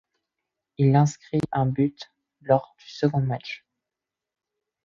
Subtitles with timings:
[0.79, 2.11] Il inscrit un but
[2.41, 3.67] lors du second match.